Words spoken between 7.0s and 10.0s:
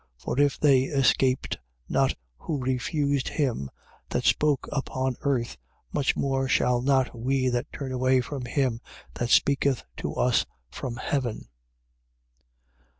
we that turn away from him that speaketh